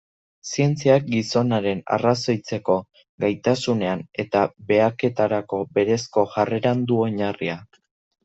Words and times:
Zientziak 0.51 1.03
gizonaren 1.15 1.81
arrazoitzeko 1.97 2.77
gaitasunean 3.25 4.01
eta 4.25 4.41
behaketarako 4.71 5.61
berezko 5.79 6.27
jarreran 6.35 6.83
du 6.93 7.01
oinarria. 7.07 7.59